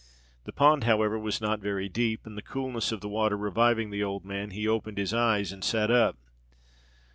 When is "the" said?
0.45-0.51, 2.35-2.41, 3.01-3.07, 3.91-4.03